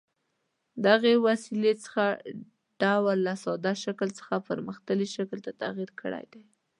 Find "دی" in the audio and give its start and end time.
6.33-6.43